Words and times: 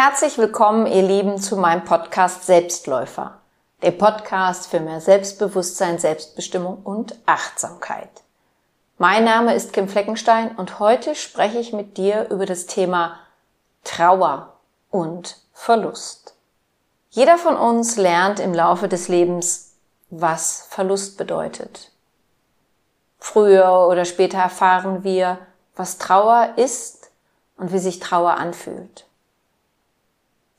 Herzlich 0.00 0.38
willkommen, 0.38 0.86
ihr 0.86 1.02
Lieben, 1.02 1.38
zu 1.38 1.56
meinem 1.56 1.84
Podcast 1.84 2.46
Selbstläufer. 2.46 3.40
Der 3.82 3.90
Podcast 3.90 4.68
für 4.68 4.78
mehr 4.78 5.00
Selbstbewusstsein, 5.00 5.98
Selbstbestimmung 5.98 6.82
und 6.84 7.18
Achtsamkeit. 7.26 8.08
Mein 8.98 9.24
Name 9.24 9.56
ist 9.56 9.72
Kim 9.72 9.88
Fleckenstein 9.88 10.54
und 10.54 10.78
heute 10.78 11.16
spreche 11.16 11.58
ich 11.58 11.72
mit 11.72 11.96
dir 11.96 12.30
über 12.30 12.46
das 12.46 12.66
Thema 12.66 13.18
Trauer 13.82 14.52
und 14.92 15.36
Verlust. 15.52 16.36
Jeder 17.10 17.36
von 17.36 17.56
uns 17.56 17.96
lernt 17.96 18.38
im 18.38 18.54
Laufe 18.54 18.86
des 18.86 19.08
Lebens, 19.08 19.72
was 20.10 20.68
Verlust 20.70 21.18
bedeutet. 21.18 21.90
Früher 23.18 23.88
oder 23.88 24.04
später 24.04 24.38
erfahren 24.38 25.02
wir, 25.02 25.40
was 25.74 25.98
Trauer 25.98 26.50
ist 26.54 27.10
und 27.56 27.72
wie 27.72 27.80
sich 27.80 27.98
Trauer 27.98 28.34
anfühlt. 28.34 29.07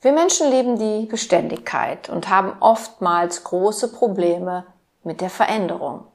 Wir 0.02 0.12
Menschen 0.12 0.50
lieben 0.50 0.78
die 0.78 1.04
Beständigkeit 1.04 2.08
und 2.08 2.30
haben 2.30 2.54
oftmals 2.60 3.44
große 3.44 3.92
Probleme 3.92 4.64
mit 5.04 5.20
der 5.20 5.28
Veränderung. 5.28 6.06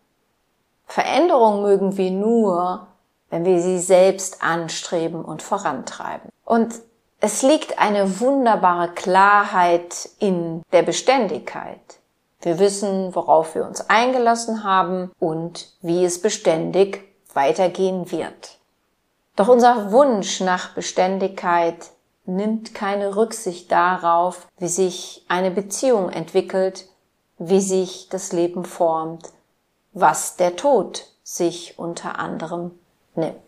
Veränderung 0.88 1.62
mögen 1.62 1.96
wir 1.96 2.10
nur, 2.10 2.88
wenn 3.30 3.46
wir 3.46 3.62
sie 3.62 3.80
selbst 3.80 4.42
anstreben 4.42 5.24
und 5.24 5.44
vorantreiben. 5.44 6.30
Und 6.44 6.74
es 7.20 7.44
liegt 7.44 7.78
eine 7.78 8.20
wunderbare 8.20 8.90
Klarheit 8.90 10.10
in 10.18 10.64
der 10.72 10.82
Beständigkeit. 10.82 12.00
Wir 12.42 12.58
wissen, 12.58 13.14
worauf 13.16 13.54
wir 13.54 13.66
uns 13.66 13.90
eingelassen 13.90 14.64
haben 14.64 15.12
und 15.20 15.70
wie 15.82 16.06
es 16.06 16.22
beständig 16.22 17.04
weitergehen 17.34 18.12
wird. 18.12 18.58
Doch 19.36 19.48
unser 19.48 19.92
Wunsch 19.92 20.40
nach 20.40 20.74
Beständigkeit 20.74 21.92
nimmt 22.26 22.74
keine 22.74 23.16
Rücksicht 23.16 23.72
darauf, 23.72 24.48
wie 24.58 24.68
sich 24.68 25.26
eine 25.28 25.52
Beziehung 25.52 26.10
entwickelt, 26.10 26.88
wie 27.38 27.62
sich 27.62 28.10
das 28.10 28.32
Leben 28.32 28.66
formt, 28.66 29.30
was 29.94 30.36
der 30.36 30.56
Tod 30.56 31.06
sich 31.24 31.78
unter 31.78 32.20
anderem 32.20 32.72
nimmt. 33.16 33.42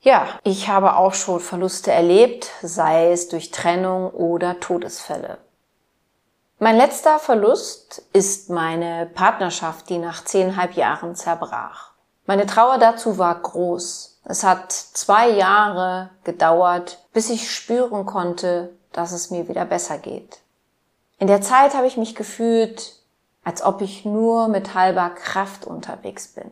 Ja, 0.00 0.28
ich 0.44 0.68
habe 0.68 0.96
auch 0.96 1.14
schon 1.14 1.40
Verluste 1.40 1.90
erlebt, 1.90 2.50
sei 2.62 3.10
es 3.10 3.28
durch 3.28 3.50
Trennung 3.50 4.10
oder 4.10 4.60
Todesfälle. 4.60 5.38
Mein 6.60 6.76
letzter 6.76 7.18
Verlust 7.18 8.02
ist 8.12 8.50
meine 8.50 9.06
Partnerschaft, 9.06 9.88
die 9.90 9.98
nach 9.98 10.24
zehnhalb 10.24 10.74
Jahren 10.74 11.14
zerbrach. 11.14 11.92
Meine 12.26 12.46
Trauer 12.46 12.78
dazu 12.78 13.18
war 13.18 13.40
groß. 13.40 14.17
Es 14.28 14.44
hat 14.44 14.72
zwei 14.72 15.30
Jahre 15.30 16.10
gedauert, 16.24 16.98
bis 17.14 17.30
ich 17.30 17.50
spüren 17.50 18.04
konnte, 18.04 18.74
dass 18.92 19.12
es 19.12 19.30
mir 19.30 19.48
wieder 19.48 19.64
besser 19.64 19.96
geht. 19.96 20.40
In 21.18 21.28
der 21.28 21.40
Zeit 21.40 21.74
habe 21.74 21.86
ich 21.86 21.96
mich 21.96 22.14
gefühlt, 22.14 22.92
als 23.42 23.62
ob 23.62 23.80
ich 23.80 24.04
nur 24.04 24.48
mit 24.48 24.74
halber 24.74 25.08
Kraft 25.08 25.64
unterwegs 25.64 26.28
bin. 26.28 26.50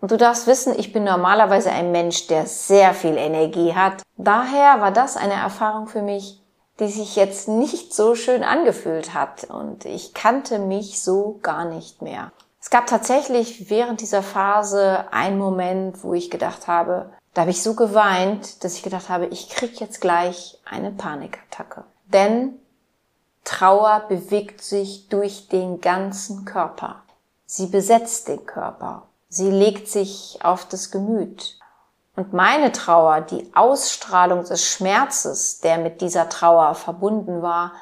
Und 0.00 0.12
du 0.12 0.16
darfst 0.16 0.46
wissen, 0.46 0.72
ich 0.78 0.92
bin 0.92 1.02
normalerweise 1.02 1.72
ein 1.72 1.90
Mensch, 1.90 2.28
der 2.28 2.46
sehr 2.46 2.94
viel 2.94 3.16
Energie 3.16 3.74
hat. 3.74 4.02
Daher 4.16 4.80
war 4.80 4.92
das 4.92 5.16
eine 5.16 5.34
Erfahrung 5.34 5.88
für 5.88 6.02
mich, 6.02 6.40
die 6.78 6.86
sich 6.86 7.16
jetzt 7.16 7.48
nicht 7.48 7.92
so 7.92 8.14
schön 8.14 8.44
angefühlt 8.44 9.14
hat 9.14 9.44
und 9.44 9.84
ich 9.84 10.14
kannte 10.14 10.60
mich 10.60 11.02
so 11.02 11.40
gar 11.42 11.64
nicht 11.64 12.02
mehr. 12.02 12.30
Es 12.60 12.68
gab 12.68 12.86
tatsächlich 12.86 13.70
während 13.70 14.00
dieser 14.00 14.22
Phase 14.22 15.10
einen 15.12 15.38
Moment, 15.38 16.04
wo 16.04 16.12
ich 16.12 16.30
gedacht 16.30 16.66
habe, 16.66 17.10
da 17.32 17.42
habe 17.42 17.50
ich 17.52 17.62
so 17.62 17.74
geweint, 17.74 18.62
dass 18.64 18.74
ich 18.74 18.82
gedacht 18.82 19.08
habe, 19.08 19.26
ich 19.26 19.48
krieg 19.48 19.80
jetzt 19.80 20.00
gleich 20.00 20.58
eine 20.64 20.90
Panikattacke. 20.90 21.84
Denn 22.06 22.58
Trauer 23.44 24.04
bewegt 24.08 24.62
sich 24.62 25.08
durch 25.08 25.48
den 25.48 25.80
ganzen 25.80 26.44
Körper. 26.44 27.02
Sie 27.46 27.66
besetzt 27.66 28.28
den 28.28 28.44
Körper. 28.44 29.06
Sie 29.28 29.50
legt 29.50 29.88
sich 29.88 30.38
auf 30.42 30.66
das 30.66 30.90
Gemüt. 30.90 31.58
Und 32.16 32.32
meine 32.32 32.72
Trauer, 32.72 33.22
die 33.22 33.50
Ausstrahlung 33.54 34.44
des 34.44 34.64
Schmerzes, 34.66 35.60
der 35.60 35.78
mit 35.78 36.00
dieser 36.00 36.28
Trauer 36.28 36.74
verbunden 36.74 37.40
war, 37.40 37.72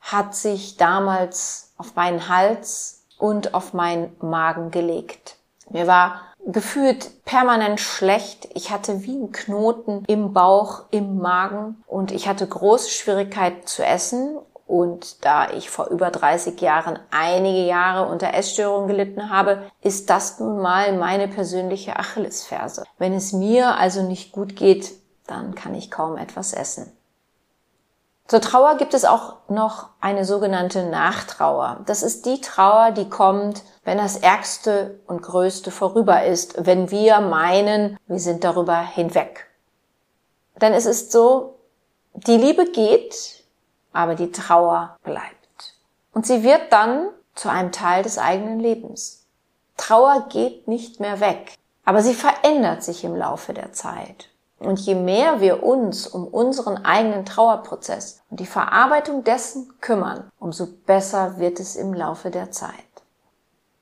hat 0.00 0.34
sich 0.34 0.76
damals 0.76 1.72
auf 1.76 1.94
meinen 1.94 2.28
Hals 2.28 3.03
und 3.18 3.54
auf 3.54 3.72
meinen 3.72 4.16
Magen 4.20 4.70
gelegt. 4.70 5.36
Mir 5.70 5.86
war 5.86 6.20
gefühlt 6.46 7.24
permanent 7.24 7.80
schlecht. 7.80 8.48
Ich 8.54 8.70
hatte 8.70 9.02
wie 9.04 9.12
einen 9.12 9.32
Knoten 9.32 10.04
im 10.06 10.32
Bauch, 10.32 10.84
im 10.90 11.18
Magen 11.18 11.82
und 11.86 12.12
ich 12.12 12.28
hatte 12.28 12.46
große 12.46 12.90
Schwierigkeiten 12.90 13.66
zu 13.66 13.84
essen. 13.84 14.38
Und 14.66 15.24
da 15.26 15.50
ich 15.50 15.68
vor 15.68 15.88
über 15.88 16.10
30 16.10 16.58
Jahren 16.60 16.98
einige 17.10 17.66
Jahre 17.66 18.10
unter 18.10 18.32
Essstörungen 18.32 18.88
gelitten 18.88 19.28
habe, 19.28 19.70
ist 19.82 20.08
das 20.08 20.40
nun 20.40 20.58
mal 20.58 20.96
meine 20.96 21.28
persönliche 21.28 21.98
Achillesferse. 21.98 22.84
Wenn 22.96 23.12
es 23.12 23.34
mir 23.34 23.76
also 23.76 24.02
nicht 24.02 24.32
gut 24.32 24.56
geht, 24.56 24.92
dann 25.26 25.54
kann 25.54 25.74
ich 25.74 25.90
kaum 25.90 26.16
etwas 26.16 26.54
essen. 26.54 26.90
Zur 28.26 28.40
Trauer 28.40 28.76
gibt 28.76 28.94
es 28.94 29.04
auch 29.04 29.36
noch 29.48 29.90
eine 30.00 30.24
sogenannte 30.24 30.84
Nachtrauer. 30.84 31.80
Das 31.84 32.02
ist 32.02 32.24
die 32.24 32.40
Trauer, 32.40 32.90
die 32.90 33.08
kommt, 33.08 33.62
wenn 33.84 33.98
das 33.98 34.16
Ärgste 34.16 34.98
und 35.06 35.22
Größte 35.22 35.70
vorüber 35.70 36.24
ist, 36.24 36.64
wenn 36.64 36.90
wir 36.90 37.20
meinen, 37.20 37.98
wir 38.06 38.18
sind 38.18 38.42
darüber 38.42 38.80
hinweg. 38.80 39.46
Denn 40.58 40.72
es 40.72 40.86
ist 40.86 41.12
so, 41.12 41.58
die 42.14 42.38
Liebe 42.38 42.70
geht, 42.70 43.44
aber 43.92 44.14
die 44.14 44.32
Trauer 44.32 44.96
bleibt. 45.02 45.74
Und 46.12 46.26
sie 46.26 46.42
wird 46.42 46.72
dann 46.72 47.10
zu 47.34 47.50
einem 47.50 47.72
Teil 47.72 48.02
des 48.04 48.18
eigenen 48.18 48.58
Lebens. 48.58 49.26
Trauer 49.76 50.28
geht 50.30 50.66
nicht 50.66 50.98
mehr 50.98 51.20
weg, 51.20 51.54
aber 51.84 52.00
sie 52.00 52.14
verändert 52.14 52.82
sich 52.82 53.04
im 53.04 53.16
Laufe 53.16 53.52
der 53.52 53.72
Zeit. 53.72 54.30
Und 54.66 54.80
je 54.80 54.94
mehr 54.94 55.40
wir 55.40 55.62
uns 55.62 56.06
um 56.06 56.26
unseren 56.26 56.84
eigenen 56.84 57.24
Trauerprozess 57.24 58.22
und 58.30 58.40
die 58.40 58.46
Verarbeitung 58.46 59.24
dessen 59.24 59.72
kümmern, 59.80 60.30
umso 60.38 60.66
besser 60.86 61.38
wird 61.38 61.60
es 61.60 61.76
im 61.76 61.92
Laufe 61.92 62.30
der 62.30 62.50
Zeit. 62.50 62.72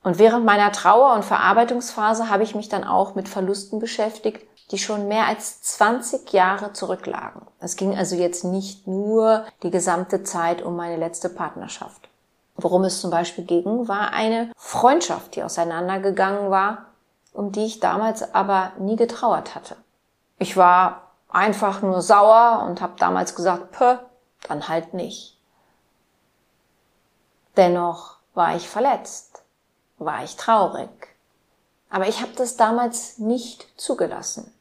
Und 0.03 0.19
während 0.19 0.45
meiner 0.45 0.73
Trauer- 0.73 1.15
und 1.15 1.25
Verarbeitungsphase 1.25 2.29
habe 2.29 2.43
ich 2.43 2.55
mich 2.55 2.69
dann 2.69 2.85
auch 2.85 3.15
mit 3.15 3.29
Verlusten 3.29 3.79
beschäftigt, 3.79 4.45
die 4.73 4.79
schon 4.79 5.07
mehr 5.07 5.27
als 5.27 5.63
20 5.63 6.33
Jahre 6.33 6.73
zurücklagen. 6.73 7.43
Es 7.61 7.77
ging 7.77 7.97
also 7.97 8.17
jetzt 8.17 8.43
nicht 8.43 8.87
nur 8.87 9.45
die 9.63 9.71
gesamte 9.71 10.25
Zeit 10.25 10.63
um 10.63 10.77
meine 10.77 10.97
letzte 10.97 11.29
Partnerschaft. 11.29 12.09
Worum 12.57 12.85
es 12.85 13.01
zum 13.01 13.11
Beispiel 13.11 13.45
ging, 13.45 13.87
war 13.87 14.13
eine 14.13 14.51
Freundschaft, 14.57 15.37
die 15.37 15.43
auseinandergegangen 15.43 16.51
war, 16.51 16.87
um 17.33 17.53
die 17.53 17.65
ich 17.65 17.81
damals 17.81 18.35
aber 18.35 18.73
nie 18.79 18.97
getrauert 18.97 19.55
hatte. 19.55 19.77
Ich 20.43 20.57
war 20.57 21.13
einfach 21.29 21.83
nur 21.83 22.03
sauer 22.03 22.67
und 22.67 22.81
habe 22.81 22.95
damals 22.99 23.37
gesagt, 23.37 23.71
pö, 23.71 23.99
dann 24.49 24.67
halt 24.67 24.93
nicht. 24.93 25.39
Dennoch 27.57 28.17
war 28.35 28.57
ich 28.57 28.69
verletzt, 28.69 29.45
war 29.99 30.25
ich 30.25 30.35
traurig. 30.35 30.91
Aber 31.91 32.09
ich 32.09 32.23
habe 32.23 32.33
das 32.35 32.57
damals 32.57 33.19
nicht 33.19 33.69
zugelassen. 33.81 34.53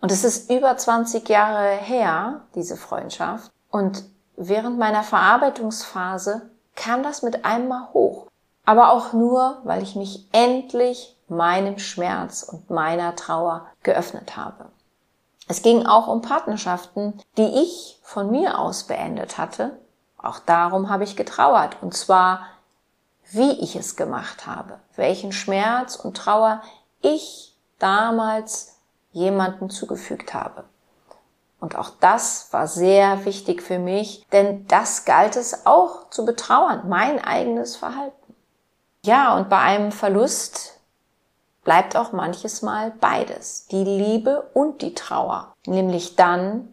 Und 0.00 0.10
es 0.10 0.24
ist 0.24 0.50
über 0.50 0.74
20 0.74 1.28
Jahre 1.28 1.68
her, 1.68 2.40
diese 2.54 2.78
Freundschaft. 2.78 3.52
Und 3.70 4.04
während 4.36 4.78
meiner 4.78 5.02
Verarbeitungsphase 5.02 6.48
kam 6.76 7.02
das 7.02 7.20
mit 7.20 7.44
einmal 7.44 7.92
hoch. 7.92 8.28
Aber 8.64 8.90
auch 8.90 9.12
nur, 9.12 9.58
weil 9.64 9.82
ich 9.82 9.96
mich 9.96 10.26
endlich 10.32 11.14
meinem 11.28 11.78
Schmerz 11.78 12.42
und 12.42 12.70
meiner 12.70 13.14
Trauer 13.16 13.66
geöffnet 13.82 14.38
habe. 14.38 14.70
Es 15.48 15.62
ging 15.62 15.86
auch 15.86 16.08
um 16.08 16.22
Partnerschaften, 16.22 17.20
die 17.36 17.62
ich 17.62 18.00
von 18.02 18.30
mir 18.30 18.58
aus 18.58 18.84
beendet 18.84 19.38
hatte. 19.38 19.78
Auch 20.18 20.40
darum 20.40 20.90
habe 20.90 21.04
ich 21.04 21.16
getrauert. 21.16 21.76
Und 21.82 21.94
zwar, 21.94 22.46
wie 23.30 23.52
ich 23.62 23.76
es 23.76 23.96
gemacht 23.96 24.46
habe. 24.46 24.80
Welchen 24.96 25.32
Schmerz 25.32 25.96
und 25.96 26.16
Trauer 26.16 26.62
ich 27.00 27.54
damals 27.78 28.76
jemanden 29.12 29.70
zugefügt 29.70 30.34
habe. 30.34 30.64
Und 31.60 31.76
auch 31.76 31.90
das 32.00 32.48
war 32.52 32.66
sehr 32.66 33.24
wichtig 33.24 33.62
für 33.62 33.78
mich, 33.78 34.26
denn 34.30 34.66
das 34.66 35.04
galt 35.04 35.36
es 35.36 35.64
auch 35.66 36.10
zu 36.10 36.24
betrauern, 36.24 36.88
mein 36.88 37.22
eigenes 37.22 37.76
Verhalten. 37.76 38.34
Ja, 39.04 39.36
und 39.36 39.48
bei 39.48 39.58
einem 39.58 39.90
Verlust 39.90 40.75
bleibt 41.66 41.96
auch 41.96 42.12
manches 42.12 42.62
Mal 42.62 42.92
beides, 43.00 43.66
die 43.66 43.82
Liebe 43.82 44.48
und 44.54 44.82
die 44.82 44.94
Trauer. 44.94 45.52
Nämlich 45.66 46.14
dann, 46.14 46.68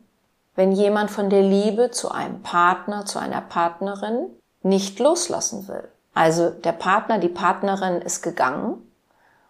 wenn 0.55 0.71
jemand 0.71 1.09
von 1.09 1.31
der 1.31 1.41
Liebe 1.41 1.89
zu 1.89 2.11
einem 2.11 2.43
Partner, 2.43 3.03
zu 3.05 3.17
einer 3.17 3.41
Partnerin 3.41 4.29
nicht 4.61 4.99
loslassen 4.99 5.67
will. 5.67 5.89
Also 6.13 6.51
der 6.51 6.73
Partner, 6.73 7.17
die 7.17 7.27
Partnerin 7.27 8.01
ist 8.03 8.21
gegangen 8.21 8.87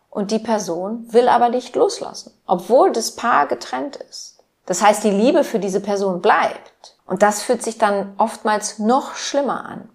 und 0.10 0.32
die 0.32 0.40
Person 0.40 1.12
will 1.12 1.28
aber 1.28 1.50
nicht 1.50 1.76
loslassen, 1.76 2.32
obwohl 2.48 2.94
das 2.94 3.12
Paar 3.12 3.46
getrennt 3.48 3.98
ist. 3.98 4.40
Das 4.66 4.82
heißt, 4.82 5.04
die 5.04 5.12
Liebe 5.12 5.44
für 5.44 5.60
diese 5.60 5.82
Person 5.82 6.22
bleibt. 6.22 6.96
Und 7.06 7.22
das 7.22 7.42
fühlt 7.42 7.62
sich 7.62 7.78
dann 7.78 8.14
oftmals 8.18 8.80
noch 8.80 9.16
schlimmer 9.16 9.66
an. 9.66 9.90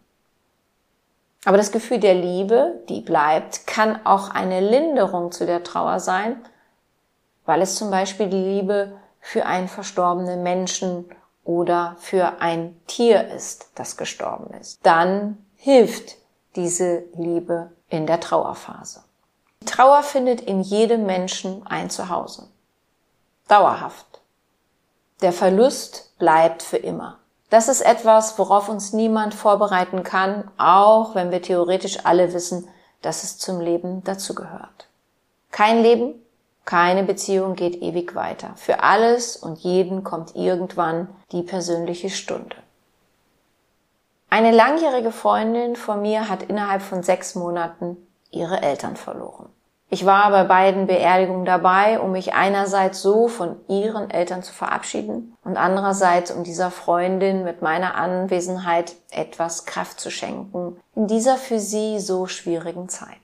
Aber 1.49 1.57
das 1.57 1.73
Gefühl 1.73 1.99
der 1.99 2.15
Liebe, 2.15 2.79
die 2.91 3.01
bleibt, 3.01 3.67
kann 3.67 4.05
auch 4.05 4.29
eine 4.29 4.61
Linderung 4.61 5.33
zu 5.33 5.47
der 5.47 5.65
Trauer 5.65 5.99
sein, 5.99 6.45
weil 7.47 7.63
es 7.63 7.77
zum 7.77 7.91
Beispiel 7.91 8.29
die 8.29 8.37
Liebe 8.37 8.99
für 9.19 9.47
einen 9.47 9.69
verstorbenen 9.69 10.43
Menschen 10.43 11.07
oder 11.45 11.97
für 12.01 12.43
ein 12.43 12.79
Tier 12.87 13.29
ist, 13.29 13.71
das 13.77 13.97
gestorben 13.97 14.53
ist. 14.61 14.85
Dann 14.85 15.39
hilft 15.57 16.17
diese 16.55 17.05
Liebe 17.15 17.73
in 17.89 18.07
der 18.07 18.21
Trauerphase. 18.21 19.05
Die 19.63 19.65
Trauer 19.65 20.03
findet 20.03 20.43
in 20.43 20.61
jedem 20.61 21.07
Menschen 21.07 21.67
ein 21.67 21.89
Zuhause. 21.89 22.51
Dauerhaft. 23.49 24.21
Der 25.23 25.33
Verlust 25.33 26.13
bleibt 26.19 26.63
für 26.63 26.77
immer. 26.77 27.21
Das 27.51 27.69
ist 27.69 27.81
etwas, 27.81 28.39
worauf 28.39 28.69
uns 28.69 28.93
niemand 28.93 29.35
vorbereiten 29.35 30.03
kann, 30.03 30.51
auch 30.59 31.15
wenn 31.15 31.31
wir 31.31 31.41
theoretisch 31.41 32.05
alle 32.05 32.35
wissen, 32.35 32.69
dass 33.01 33.25
es 33.25 33.39
zum 33.39 33.61
Leben 33.61 34.05
dazugehört. 34.05 34.89
Kein 35.51 35.83
Leben, 35.83 36.15
keine 36.65 37.05
Beziehung 37.05 37.55
geht 37.55 37.81
ewig 37.81 38.15
weiter. 38.15 38.53
Für 38.57 38.83
alles 38.83 39.37
und 39.37 39.59
jeden 39.61 40.05
kommt 40.05 40.37
irgendwann 40.37 41.09
die 41.33 41.43
persönliche 41.43 42.11
Stunde. 42.11 42.57
Eine 44.29 44.51
langjährige 44.51 45.11
Freundin 45.11 45.75
von 45.75 46.03
mir 46.03 46.29
hat 46.29 46.43
innerhalb 46.43 46.83
von 46.83 47.03
sechs 47.03 47.35
Monaten 47.35 47.97
ihre 48.31 48.61
Eltern 48.61 48.97
verloren. 48.97 49.49
Ich 49.91 50.05
war 50.05 50.31
bei 50.31 50.45
beiden 50.45 50.87
Beerdigungen 50.87 51.47
dabei, 51.47 51.99
um 51.99 52.13
mich 52.13 52.35
einerseits 52.35 53.01
so 53.01 53.27
von 53.27 53.57
ihren 53.69 54.11
Eltern 54.11 54.43
zu 54.43 54.53
verabschieden 54.53 55.35
und 55.45 55.57
andererseits 55.57 56.31
um 56.31 56.45
dieser 56.45 56.71
Freundin 56.71 57.43
mit 57.43 57.63
meiner 57.63 57.95
Anwesenheit 57.95 58.97
etwas 59.11 59.65
Kraft 59.65 59.99
zu 59.99 60.11
schenken 60.11 60.79
in 60.95 61.07
dieser 61.07 61.37
für 61.37 61.59
sie 61.59 62.01
so 62.01 62.27
schwierigen 62.27 62.91
Zeit. 62.91 63.17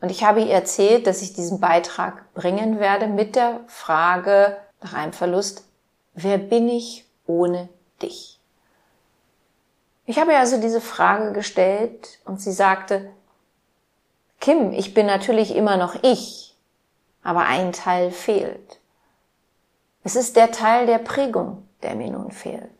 Und 0.00 0.10
ich 0.10 0.22
habe 0.22 0.42
ihr 0.42 0.52
erzählt, 0.52 1.08
dass 1.08 1.22
ich 1.22 1.32
diesen 1.32 1.58
Beitrag 1.58 2.32
bringen 2.34 2.78
werde 2.78 3.08
mit 3.08 3.34
der 3.34 3.60
Frage 3.66 4.56
nach 4.80 4.92
einem 4.92 5.12
Verlust, 5.12 5.64
wer 6.12 6.38
bin 6.38 6.68
ich 6.68 7.04
ohne 7.26 7.68
dich? 8.00 8.38
Ich 10.06 10.18
habe 10.18 10.32
ihr 10.32 10.38
also 10.38 10.60
diese 10.60 10.82
Frage 10.82 11.32
gestellt 11.32 12.20
und 12.26 12.40
sie 12.40 12.52
sagte, 12.52 13.10
Kim, 14.40 14.72
ich 14.72 14.94
bin 14.94 15.06
natürlich 15.06 15.54
immer 15.54 15.76
noch 15.76 15.96
ich, 16.02 16.56
aber 17.22 17.40
ein 17.46 17.72
Teil 17.72 18.10
fehlt. 18.10 18.80
Es 20.02 20.16
ist 20.16 20.36
der 20.36 20.52
Teil 20.52 20.86
der 20.86 20.98
Prägung, 20.98 21.66
der 21.82 21.94
mir 21.94 22.10
nun 22.10 22.30
fehlt. 22.30 22.70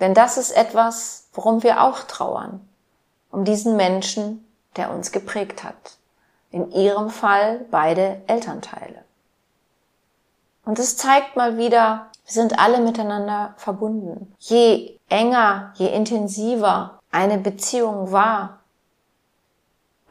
Denn 0.00 0.14
das 0.14 0.36
ist 0.36 0.52
etwas, 0.52 1.28
worum 1.32 1.62
wir 1.62 1.82
auch 1.82 2.00
trauern, 2.00 2.66
um 3.30 3.44
diesen 3.44 3.76
Menschen, 3.76 4.46
der 4.76 4.90
uns 4.90 5.12
geprägt 5.12 5.64
hat. 5.64 5.96
In 6.50 6.70
ihrem 6.70 7.10
Fall 7.10 7.64
beide 7.70 8.20
Elternteile. 8.26 9.04
Und 10.64 10.78
es 10.78 10.96
zeigt 10.96 11.36
mal 11.36 11.56
wieder, 11.56 12.10
wir 12.24 12.32
sind 12.32 12.58
alle 12.58 12.80
miteinander 12.80 13.54
verbunden. 13.56 14.34
Je 14.38 14.98
enger, 15.08 15.72
je 15.74 15.88
intensiver 15.88 17.00
eine 17.10 17.38
Beziehung 17.38 18.12
war, 18.12 18.60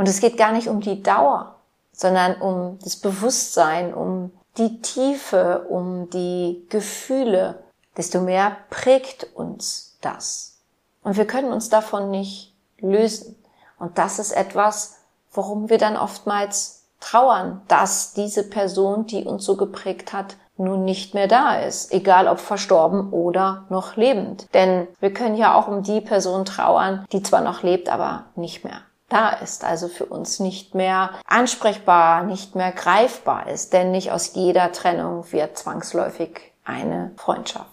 und 0.01 0.07
es 0.07 0.19
geht 0.19 0.35
gar 0.35 0.51
nicht 0.51 0.67
um 0.67 0.81
die 0.81 1.03
Dauer, 1.03 1.57
sondern 1.91 2.41
um 2.41 2.79
das 2.83 2.95
Bewusstsein, 2.95 3.93
um 3.93 4.31
die 4.57 4.81
Tiefe, 4.81 5.67
um 5.69 6.09
die 6.09 6.65
Gefühle, 6.71 7.61
desto 7.95 8.19
mehr 8.19 8.57
prägt 8.71 9.27
uns 9.35 9.99
das. 10.01 10.57
Und 11.03 11.17
wir 11.17 11.27
können 11.27 11.53
uns 11.53 11.69
davon 11.69 12.09
nicht 12.09 12.51
lösen. 12.79 13.35
Und 13.77 13.99
das 13.99 14.17
ist 14.17 14.31
etwas, 14.31 14.95
worum 15.33 15.69
wir 15.69 15.77
dann 15.77 15.97
oftmals 15.97 16.85
trauern, 16.99 17.61
dass 17.67 18.13
diese 18.13 18.49
Person, 18.49 19.05
die 19.05 19.25
uns 19.25 19.45
so 19.45 19.55
geprägt 19.55 20.13
hat, 20.13 20.35
nun 20.57 20.83
nicht 20.83 21.13
mehr 21.13 21.27
da 21.27 21.59
ist, 21.59 21.93
egal 21.93 22.27
ob 22.27 22.39
verstorben 22.39 23.13
oder 23.13 23.65
noch 23.69 23.97
lebend. 23.97 24.47
Denn 24.55 24.87
wir 24.99 25.13
können 25.13 25.35
ja 25.35 25.53
auch 25.53 25.67
um 25.67 25.83
die 25.83 26.01
Person 26.01 26.43
trauern, 26.43 27.05
die 27.11 27.21
zwar 27.21 27.41
noch 27.41 27.61
lebt, 27.61 27.87
aber 27.87 28.25
nicht 28.35 28.63
mehr 28.63 28.81
da 29.11 29.29
ist, 29.29 29.63
also 29.63 29.87
für 29.87 30.05
uns 30.05 30.39
nicht 30.39 30.75
mehr 30.75 31.11
ansprechbar, 31.25 32.23
nicht 32.23 32.55
mehr 32.55 32.71
greifbar 32.71 33.47
ist, 33.47 33.73
denn 33.73 33.91
nicht 33.91 34.11
aus 34.11 34.33
jeder 34.33 34.71
Trennung 34.71 35.31
wird 35.31 35.57
zwangsläufig 35.57 36.51
eine 36.63 37.11
Freundschaft. 37.17 37.67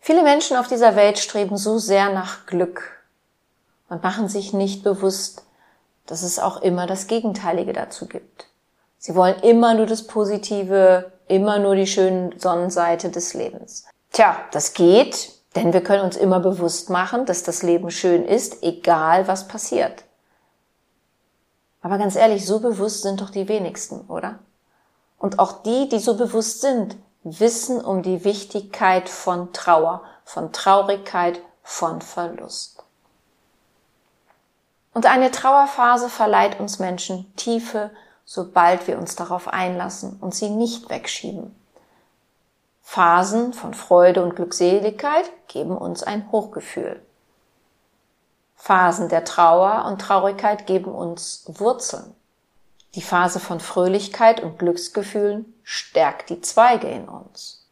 Viele 0.00 0.22
Menschen 0.22 0.56
auf 0.56 0.66
dieser 0.66 0.96
Welt 0.96 1.18
streben 1.18 1.56
so 1.56 1.78
sehr 1.78 2.10
nach 2.10 2.46
Glück 2.46 3.02
und 3.88 4.02
machen 4.02 4.28
sich 4.28 4.52
nicht 4.52 4.82
bewusst, 4.82 5.44
dass 6.06 6.22
es 6.22 6.38
auch 6.38 6.62
immer 6.62 6.86
das 6.86 7.06
Gegenteilige 7.06 7.72
dazu 7.72 8.06
gibt. 8.06 8.46
Sie 8.98 9.14
wollen 9.14 9.38
immer 9.40 9.74
nur 9.74 9.86
das 9.86 10.06
Positive, 10.06 11.12
immer 11.28 11.58
nur 11.58 11.76
die 11.76 11.86
schöne 11.86 12.30
Sonnenseite 12.38 13.10
des 13.10 13.34
Lebens. 13.34 13.86
Tja, 14.12 14.36
das 14.50 14.74
geht, 14.74 15.30
denn 15.56 15.72
wir 15.72 15.82
können 15.82 16.04
uns 16.04 16.16
immer 16.16 16.40
bewusst 16.40 16.90
machen, 16.90 17.26
dass 17.26 17.42
das 17.42 17.62
Leben 17.62 17.90
schön 17.90 18.24
ist, 18.24 18.62
egal 18.62 19.26
was 19.26 19.48
passiert. 19.48 20.04
Aber 21.82 21.98
ganz 21.98 22.14
ehrlich, 22.14 22.46
so 22.46 22.60
bewusst 22.60 23.02
sind 23.02 23.20
doch 23.20 23.30
die 23.30 23.48
wenigsten, 23.48 24.02
oder? 24.02 24.38
Und 25.18 25.38
auch 25.38 25.62
die, 25.62 25.88
die 25.88 25.98
so 25.98 26.16
bewusst 26.16 26.60
sind, 26.60 26.96
wissen 27.22 27.82
um 27.84 28.02
die 28.02 28.24
Wichtigkeit 28.24 29.08
von 29.08 29.52
Trauer, 29.52 30.02
von 30.24 30.52
Traurigkeit, 30.52 31.40
von 31.62 32.00
Verlust. 32.00 32.82
Und 34.92 35.06
eine 35.06 35.30
Trauerphase 35.30 36.08
verleiht 36.08 36.58
uns 36.58 36.78
Menschen 36.78 37.34
Tiefe, 37.36 37.90
sobald 38.24 38.86
wir 38.86 38.98
uns 38.98 39.16
darauf 39.16 39.48
einlassen 39.48 40.18
und 40.20 40.34
sie 40.34 40.50
nicht 40.50 40.90
wegschieben. 40.90 41.54
Phasen 42.92 43.52
von 43.52 43.72
Freude 43.72 44.20
und 44.20 44.34
Glückseligkeit 44.34 45.30
geben 45.46 45.78
uns 45.78 46.02
ein 46.02 46.32
Hochgefühl. 46.32 47.00
Phasen 48.56 49.08
der 49.08 49.24
Trauer 49.24 49.84
und 49.84 50.00
Traurigkeit 50.00 50.66
geben 50.66 50.92
uns 50.92 51.44
Wurzeln. 51.46 52.16
Die 52.96 53.02
Phase 53.02 53.38
von 53.38 53.60
Fröhlichkeit 53.60 54.42
und 54.42 54.58
Glücksgefühlen 54.58 55.54
stärkt 55.62 56.30
die 56.30 56.40
Zweige 56.40 56.88
in 56.88 57.08
uns. 57.08 57.64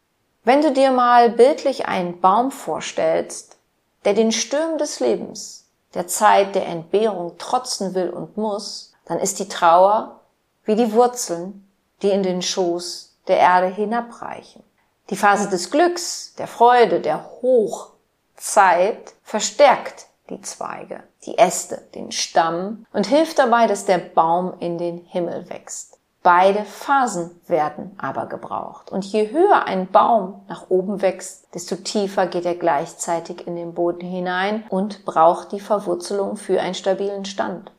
Wenn 0.44 0.62
du 0.62 0.72
dir 0.72 0.92
mal 0.92 1.30
bildlich 1.30 1.86
einen 1.86 2.20
Baum 2.20 2.52
vorstellst, 2.52 3.56
der 4.04 4.14
den 4.14 4.30
Stürmen 4.30 4.78
des 4.78 5.00
Lebens, 5.00 5.66
der 5.94 6.06
Zeit 6.06 6.54
der 6.54 6.66
Entbehrung 6.66 7.36
trotzen 7.38 7.96
will 7.96 8.10
und 8.10 8.36
muss, 8.36 8.94
dann 9.06 9.18
ist 9.18 9.40
die 9.40 9.48
Trauer 9.48 10.20
wie 10.62 10.76
die 10.76 10.92
Wurzeln, 10.92 11.68
die 12.02 12.10
in 12.10 12.22
den 12.22 12.40
Schoß 12.40 13.16
der 13.26 13.38
Erde 13.38 13.66
hinabreichen. 13.66 14.62
Die 15.10 15.16
Phase 15.16 15.48
des 15.48 15.70
Glücks, 15.70 16.34
der 16.36 16.46
Freude, 16.46 17.00
der 17.00 17.24
Hochzeit 17.42 19.14
verstärkt 19.22 20.06
die 20.28 20.42
Zweige, 20.42 21.02
die 21.24 21.38
Äste, 21.38 21.82
den 21.94 22.12
Stamm 22.12 22.84
und 22.92 23.06
hilft 23.06 23.38
dabei, 23.38 23.66
dass 23.66 23.86
der 23.86 23.98
Baum 23.98 24.54
in 24.60 24.76
den 24.76 24.98
Himmel 25.06 25.48
wächst. 25.48 25.98
Beide 26.22 26.64
Phasen 26.64 27.30
werden 27.46 27.96
aber 27.96 28.26
gebraucht. 28.26 28.90
Und 28.90 29.04
je 29.04 29.30
höher 29.30 29.64
ein 29.64 29.90
Baum 29.90 30.44
nach 30.48 30.68
oben 30.68 31.00
wächst, 31.00 31.46
desto 31.54 31.76
tiefer 31.76 32.26
geht 32.26 32.44
er 32.44 32.56
gleichzeitig 32.56 33.46
in 33.46 33.56
den 33.56 33.72
Boden 33.72 34.06
hinein 34.06 34.64
und 34.68 35.06
braucht 35.06 35.52
die 35.52 35.60
Verwurzelung 35.60 36.36
für 36.36 36.60
einen 36.60 36.74
stabilen 36.74 37.24
Stand. 37.24 37.70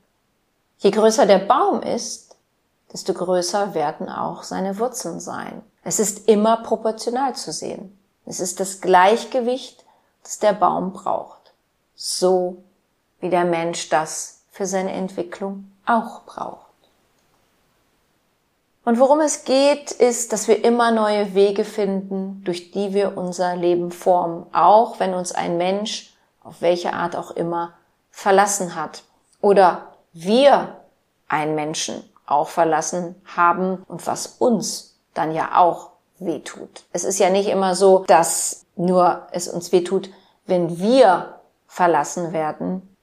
Je 0.78 0.90
größer 0.90 1.26
der 1.26 1.40
Baum 1.40 1.84
ist, 1.84 2.29
desto 2.92 3.14
größer 3.14 3.74
werden 3.74 4.10
auch 4.10 4.44
seine 4.44 4.80
Wurzeln 4.80 5.20
sein. 5.20 5.62
Es 5.84 6.00
ist 6.00 6.28
immer 6.28 6.58
proportional 6.58 7.36
zu 7.36 7.52
sehen. 7.52 7.98
Es 8.26 8.40
ist 8.40 8.60
das 8.60 8.82
Gleichgewicht, 8.82 9.86
das 10.24 10.40
der 10.40 10.54
Baum 10.54 10.94
braucht. 10.94 11.54
So 11.96 12.64
wie 13.20 13.30
der 13.30 13.46
Mensch 13.46 13.90
das 13.90 14.42
für 14.52 14.66
seine 14.66 14.92
Entwicklung 14.92 15.72
auch 15.86 16.22
braucht. 16.24 16.70
Und 18.86 19.00
worum 19.00 19.20
es 19.20 19.44
geht, 19.44 19.92
ist, 19.92 20.34
dass 20.34 20.48
wir 20.48 20.64
immer 20.64 20.92
neue 20.92 21.36
Wege 21.36 21.64
finden, 21.64 22.42
durch 22.44 22.72
die 22.72 22.94
wir 22.94 23.18
unser 23.18 23.56
Leben 23.56 23.92
formen, 23.92 24.46
auch 24.54 25.00
wenn 25.00 25.14
uns 25.14 25.32
ein 25.32 25.58
Mensch, 25.58 26.14
auf 26.44 26.62
welche 26.62 26.94
Art 26.94 27.16
auch 27.16 27.32
immer, 27.32 27.74
verlassen 28.10 28.76
hat. 28.76 29.04
Oder 29.42 29.94
wir 30.14 30.78
einen 31.28 31.56
Menschen 31.56 32.04
auch 32.30 32.50
verlassen 32.50 33.16
haben 33.26 33.84
und 33.88 34.06
was 34.08 34.28
uns 34.40 35.00
dann 35.14 35.34
ja 35.34 35.58
auch 35.58 35.92
wehtut. 36.20 36.86
Es 36.92 37.04
ist 37.04 37.20
ja 37.20 37.30
nicht 37.30 37.48
immer 37.48 37.76
so, 37.76 38.04
dass 38.08 38.66
nur 38.76 39.28
es 39.32 39.48
uns 39.48 39.72
wehtut, 39.72 40.10
wenn 40.46 40.80
wir 40.80 41.40
verlassen 41.68 42.34
werden. 42.34 42.96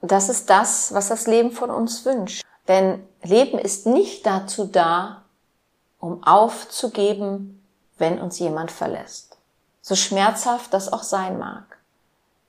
Das 0.00 0.28
ist 0.28 0.48
das, 0.50 0.94
was 0.94 1.08
das 1.08 1.26
Leben 1.26 1.50
von 1.50 1.70
uns 1.70 2.04
wünscht. 2.04 2.44
Denn 2.68 3.02
Leben 3.22 3.58
ist 3.58 3.86
nicht 3.86 4.26
dazu 4.26 4.64
da, 4.64 5.24
um 5.98 6.22
aufzugeben, 6.22 7.64
wenn 7.96 8.20
uns 8.20 8.38
jemand 8.38 8.70
verlässt. 8.70 9.36
So 9.80 9.96
schmerzhaft 9.96 10.72
das 10.72 10.92
auch 10.92 11.02
sein 11.02 11.38
mag. 11.38 11.78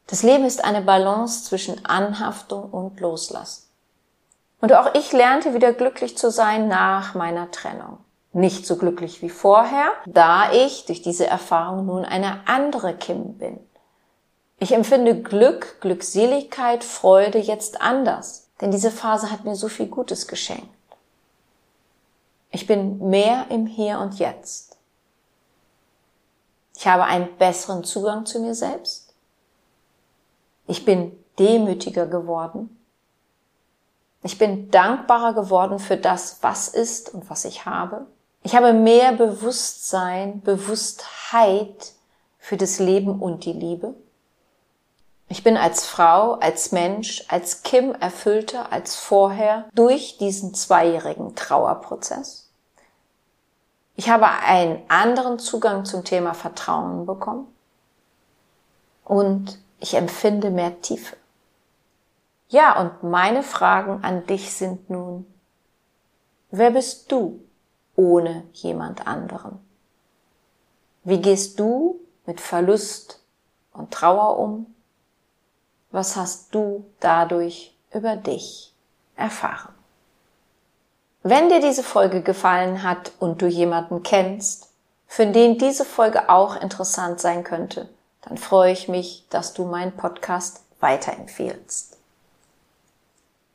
Das 0.08 0.24
Leben 0.24 0.46
ist 0.46 0.64
eine 0.64 0.82
Balance 0.82 1.46
zwischen 1.46 1.86
Anhaftung 1.86 2.70
und 2.70 3.00
Loslassen. 3.00 3.69
Und 4.62 4.74
auch 4.74 4.94
ich 4.94 5.12
lernte 5.14 5.54
wieder 5.54 5.74
glücklich 5.74 6.18
zu 6.18 6.32
sein 6.32 6.68
nach 6.68 7.16
meiner 7.16 7.50
Trennung. 7.52 7.98
Nicht 8.34 8.66
so 8.68 8.76
glücklich 8.76 9.22
wie 9.22 9.30
vorher, 9.30 9.92
da 10.06 10.52
ich 10.52 10.86
durch 10.86 11.02
diese 11.02 11.26
Erfahrung 11.26 11.86
nun 11.86 12.06
eine 12.06 12.42
andere 12.46 12.94
Kim 12.94 13.38
bin. 13.38 13.60
Ich 14.60 14.74
empfinde 14.74 15.22
Glück, 15.22 15.80
Glückseligkeit, 15.80 16.84
Freude 16.84 17.40
jetzt 17.40 17.82
anders, 17.82 18.50
denn 18.60 18.72
diese 18.72 18.92
Phase 18.92 19.32
hat 19.32 19.46
mir 19.46 19.56
so 19.56 19.70
viel 19.70 19.88
Gutes 19.88 20.28
geschenkt. 20.28 20.68
Ich 22.52 22.68
bin 22.68 23.10
mehr 23.10 23.46
im 23.50 23.66
Hier 23.66 24.00
und 24.00 24.20
Jetzt. 24.20 24.78
Ich 26.76 26.88
habe 26.88 27.06
einen 27.06 27.36
besseren 27.38 27.84
Zugang 27.84 28.26
zu 28.26 28.40
mir 28.40 28.56
selbst. 28.56 29.14
Ich 30.68 30.86
bin 30.86 31.12
demütiger 31.38 32.06
geworden. 32.06 32.79
Ich 34.22 34.38
bin 34.38 34.70
dankbarer 34.70 35.34
geworden 35.34 35.80
für 35.80 35.98
das, 35.98 36.40
was 36.42 36.68
ist 36.68 37.14
und 37.14 37.30
was 37.30 37.46
ich 37.46 37.66
habe. 37.66 38.06
Ich 38.44 38.56
habe 38.56 38.74
mehr 38.74 39.14
Bewusstsein, 39.14 40.42
Bewusstheit 40.42 41.94
für 42.38 42.58
das 42.58 42.80
Leben 42.80 43.22
und 43.22 43.46
die 43.46 43.54
Liebe. 43.54 43.94
Ich 45.28 45.44
bin 45.44 45.58
als 45.58 45.86
Frau, 45.86 46.34
als 46.34 46.72
Mensch, 46.72 47.24
als 47.28 47.62
Kim 47.62 47.94
erfüllter 47.94 48.72
als 48.72 48.96
vorher 48.96 49.66
durch 49.76 50.18
diesen 50.18 50.56
zweijährigen 50.56 51.36
Trauerprozess. 51.36 52.50
Ich 53.96 54.10
habe 54.10 54.28
einen 54.28 54.82
anderen 54.88 55.38
Zugang 55.38 55.86
zum 55.86 56.04
Thema 56.04 56.34
Vertrauen 56.34 57.06
bekommen 57.06 57.48
und 59.06 59.60
ich 59.80 59.94
empfinde 59.94 60.50
mehr 60.50 60.82
Tiefe. 60.82 61.16
Ja, 62.52 62.80
und 62.82 63.04
meine 63.04 63.44
Fragen 63.44 64.04
an 64.04 64.26
dich 64.26 64.54
sind 64.54 64.90
nun, 64.90 65.32
wer 66.50 66.72
bist 66.72 67.12
du 67.12 67.42
ohne 67.96 68.44
jemand 68.54 69.06
anderen? 69.06 69.60
Wie 71.04 71.22
gehst 71.22 71.60
du 71.60 72.00
mit 72.26 72.42
Verlust 72.42 73.22
und 73.72 73.92
Trauer 73.92 74.40
um? 74.40 74.74
Was 75.92 76.16
hast 76.16 76.56
du 76.56 76.86
dadurch 77.00 77.76
über 77.94 78.16
dich 78.16 78.74
erfahren? 79.16 79.74
Wenn 81.22 81.50
dir 81.50 81.62
diese 81.62 81.84
Folge 81.84 82.24
gefallen 82.24 82.82
hat 82.82 83.12
und 83.20 83.44
du 83.44 83.48
jemanden 83.48 84.02
kennst, 84.02 84.70
für 85.06 85.28
den 85.28 85.60
diese 85.60 85.86
Folge 85.86 86.30
auch 86.30 86.56
interessant 86.60 87.20
sein 87.20 87.44
könnte, 87.44 87.90
dann 88.22 88.38
freue 88.38 88.72
ich 88.72 88.88
mich, 88.88 89.28
dass 89.30 89.54
du 89.54 89.66
meinen 89.66 89.96
Podcast 89.96 90.64
weiterempfehlst. 90.80 91.99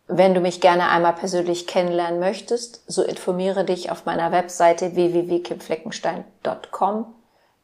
Wenn 0.06 0.34
du 0.34 0.40
mich 0.40 0.60
gerne 0.60 0.90
einmal 0.90 1.14
persönlich 1.14 1.66
kennenlernen 1.66 2.20
möchtest, 2.20 2.82
so 2.86 3.02
informiere 3.02 3.64
dich 3.64 3.90
auf 3.90 4.04
meiner 4.04 4.32
Webseite 4.32 4.94
www.kimfleckenstein.com 4.94 7.06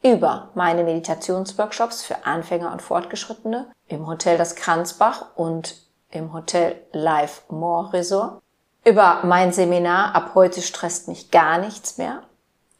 über 0.02 0.48
meine 0.54 0.82
Meditationsworkshops 0.84 2.02
für 2.02 2.24
Anfänger 2.24 2.72
und 2.72 2.80
Fortgeschrittene 2.80 3.70
im 3.88 4.06
Hotel 4.06 4.38
Das 4.38 4.56
Kranzbach 4.56 5.36
und 5.36 5.76
im 6.10 6.32
Hotel 6.32 6.76
Live 6.92 7.42
More 7.50 7.92
Resort, 7.92 8.40
über 8.84 9.20
mein 9.24 9.52
Seminar 9.52 10.14
Ab 10.14 10.30
heute 10.34 10.62
stresst 10.62 11.08
mich 11.08 11.30
gar 11.30 11.58
nichts 11.58 11.98
mehr, 11.98 12.22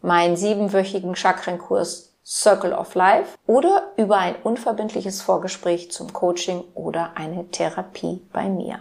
meinen 0.00 0.36
siebenwöchigen 0.36 1.14
Chakrenkurs 1.14 2.14
Circle 2.24 2.72
of 2.72 2.94
Life 2.94 3.36
oder 3.46 3.92
über 3.96 4.16
ein 4.16 4.36
unverbindliches 4.36 5.20
Vorgespräch 5.20 5.90
zum 5.90 6.14
Coaching 6.14 6.64
oder 6.74 7.10
eine 7.16 7.50
Therapie 7.50 8.26
bei 8.32 8.48
mir. 8.48 8.80